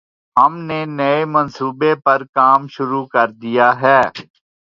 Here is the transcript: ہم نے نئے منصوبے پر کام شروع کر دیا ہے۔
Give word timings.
ہم 0.35 0.53
نے 0.67 0.79
نئے 0.97 1.17
منصوبے 1.33 1.91
پر 2.05 2.19
کام 2.37 2.61
شروع 2.75 3.05
کر 3.13 3.27
دیا 3.41 3.67
ہے۔ 3.81 3.99